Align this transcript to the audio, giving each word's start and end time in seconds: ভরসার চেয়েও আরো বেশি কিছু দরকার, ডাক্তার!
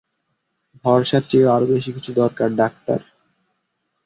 ভরসার 0.85 1.23
চেয়েও 1.29 1.53
আরো 1.55 1.65
বেশি 1.73 1.89
কিছু 1.95 2.11
দরকার, 2.21 2.49
ডাক্তার! 2.55 2.99